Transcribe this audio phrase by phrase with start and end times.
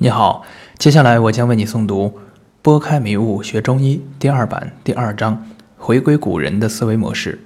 [0.00, 0.44] 你好，
[0.78, 2.04] 接下来我将为你诵读
[2.62, 5.44] 《拨开迷雾学中医》第二版第二章：
[5.76, 7.40] 回归古人的思维模式。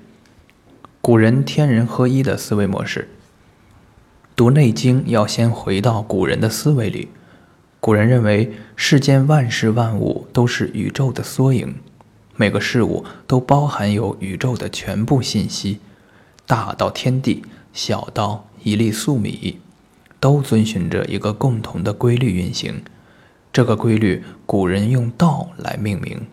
[1.00, 3.08] 古人天人合一的思维模式。
[4.36, 7.08] 读《内经》要先回到古人的思维里。
[7.80, 11.76] 古人认为，世间万事万物都是宇宙的缩影，
[12.36, 15.80] 每个事物都包含有宇宙的全部信息，
[16.46, 17.42] 大到天地，
[17.72, 19.58] 小到一粒粟米。
[20.22, 22.84] 都遵循着一个共同的规律运行，
[23.52, 26.28] 这个规律古人用道来命名。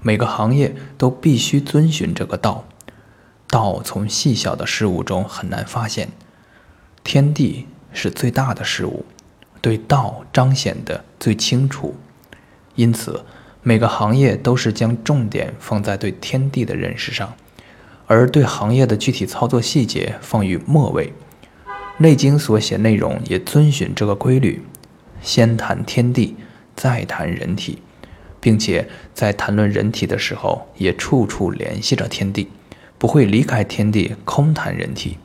[0.00, 2.64] 每个行业都必须遵循这个道。
[3.46, 6.08] 道从细小的事物中很难发现，
[7.04, 9.04] 天地是最大的事物，
[9.60, 11.94] 对道彰显的最清楚。
[12.74, 13.22] 因此，
[13.62, 17.34] 每个行业都是将重点放在对天地的认识上，
[18.06, 21.08] 而对行业的具体操作细节放于末位。
[21.98, 24.62] 《内经》所写内容也遵循这个规律，
[25.22, 26.36] 先谈天地，
[26.74, 27.78] 再谈人体，
[28.38, 32.48] 并且在谈论人体的时候，也处处联系着天地，
[32.98, 35.16] 不会离开天地空谈人体。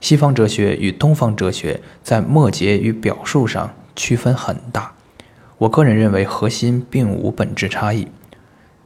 [0.00, 4.92] 西方哲学与东方哲学在末节与表述上区分很大，
[5.58, 8.06] 我个人认为核心并无本质差异。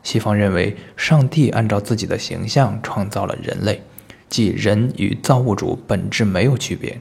[0.03, 3.83] 西方认为上帝按照自己的形象创造了人类。
[4.33, 6.99] 即人与造物主本质没有区别，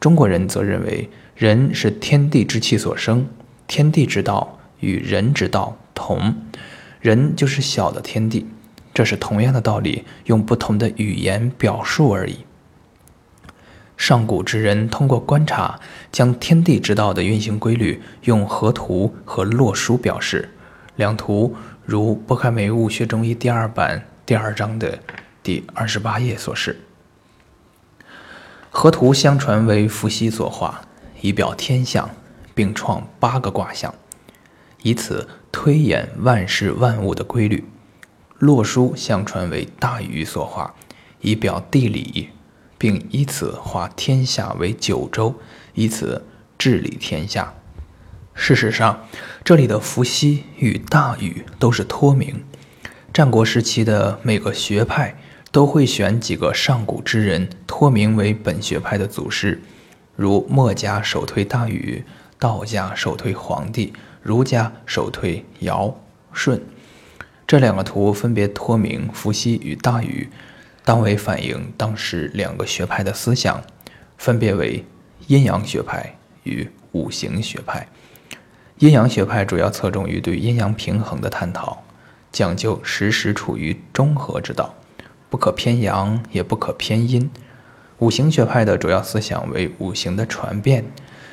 [0.00, 3.28] 中国人则认为人是天地之气所生，
[3.66, 6.34] 天地之道与人之道同，
[7.02, 8.46] 人就是小的天地，
[8.94, 12.38] 这是同样的道理，用不同的语言表述而已。
[13.98, 15.78] 上古之人通过观察，
[16.10, 20.48] 将天地之道的运行规律用河图和洛书表示，
[20.96, 21.54] 两图
[21.84, 24.98] 如《拨开迷雾学中医》第二版第二章的。
[25.44, 26.80] 第二十八页所示，
[28.70, 30.80] 河图相传为伏羲所画，
[31.20, 32.08] 以表天象，
[32.54, 33.94] 并创八个卦象，
[34.82, 37.68] 以此推演万事万物的规律。
[38.38, 40.74] 洛书相传为大禹所画，
[41.20, 42.30] 以表地理，
[42.78, 45.34] 并以此画天下为九州，
[45.74, 46.24] 以此
[46.56, 47.52] 治理天下。
[48.32, 49.06] 事实上，
[49.44, 52.42] 这里的伏羲与大禹都是托名。
[53.12, 55.14] 战国时期的每个学派。
[55.54, 59.62] 都会选几个上古之人托名为本学派的祖师，
[60.16, 62.02] 如墨家首推大禹，
[62.40, 65.96] 道家首推黄帝，儒家首推尧
[66.32, 66.60] 舜。
[67.46, 70.28] 这两个图分别托名伏羲与大禹，
[70.84, 73.62] 当为反映当时两个学派的思想，
[74.18, 74.84] 分别为
[75.28, 77.86] 阴阳学派与五行学派。
[78.78, 81.84] 阴阳学派主要侧重于对阴阳平衡的探讨，
[82.32, 84.74] 讲究时时处于中和之道。
[85.34, 87.28] 不可偏阳，也不可偏阴。
[87.98, 90.84] 五行学派的主要思想为五行的传变，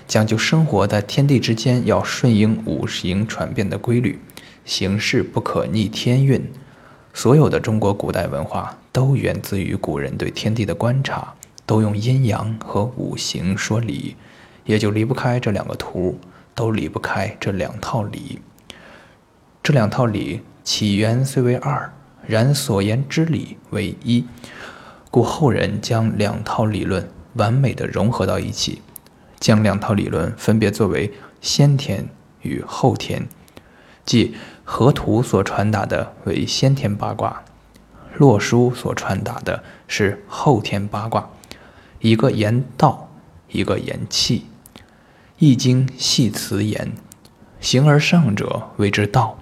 [0.08, 4.20] 讲究生活在天地之间要顺应五行传变的规律，
[4.66, 6.44] 形势不可逆天运。
[7.14, 11.36] 所有的中国古代文化都源自于古人对天地的观察，
[11.68, 14.16] 都用阴阳和五行说理，
[14.66, 16.18] 也就离不开这两个图，
[16.56, 18.40] 都离不开这两套理。
[19.62, 21.94] 这两套理起源虽为二。
[22.26, 24.26] 然所言之理为一，
[25.10, 28.82] 故后人将两套理论完美的融合到一起，
[29.40, 31.12] 将两套理论分别作为
[31.42, 32.08] 先天
[32.42, 33.28] 与后天，
[34.06, 37.44] 即河图所传达的为先天八卦，
[38.18, 41.30] 洛书所传达的是后天八卦，
[42.00, 43.10] 一个言道，
[43.50, 44.46] 一个言气，
[45.40, 46.94] 易经系辞言，
[47.60, 49.40] 形而上者谓之道，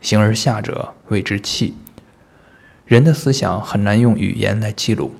[0.00, 1.74] 形而下者谓之气。
[2.88, 5.14] 人的思想很难用语言来记录，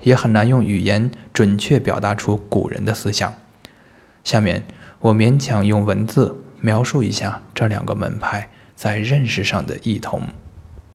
[0.00, 3.34] 也很难用语言准确表达出古人的思想。
[4.24, 4.64] 下面
[5.00, 10.22] 我勉强用文字描述一下这两个门派在认识上的异同。